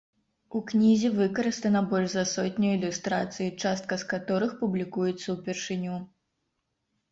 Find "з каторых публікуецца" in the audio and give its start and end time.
4.05-5.27